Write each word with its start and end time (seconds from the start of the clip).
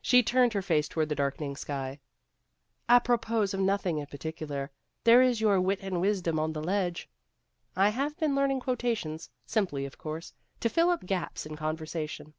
She 0.00 0.22
turned 0.22 0.52
her 0.52 0.62
face 0.62 0.86
toward 0.86 1.08
the 1.08 1.16
darkening 1.16 1.56
sky." 1.56 1.98
Apro 2.88 3.20
pos 3.20 3.52
of 3.52 3.58
nothing 3.58 3.98
in 3.98 4.06
particular, 4.06 4.70
there 5.02 5.20
is 5.20 5.40
your 5.40 5.60
Wit 5.60 5.80
and 5.82 6.00
Wisdom 6.00 6.38
on 6.38 6.52
the 6.52 6.62
ledge. 6.62 7.10
I 7.74 7.88
have 7.88 8.16
been 8.18 8.36
learning 8.36 8.60
quotations, 8.60 9.30
simply, 9.46 9.84
of 9.84 9.98
course, 9.98 10.32
to 10.60 10.68
fill 10.68 10.90
up 10.90 11.06
gaps 11.06 11.44
in 11.44 11.56
conversation." 11.56 12.34